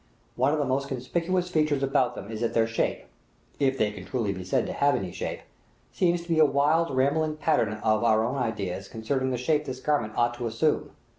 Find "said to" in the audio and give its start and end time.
4.43-4.73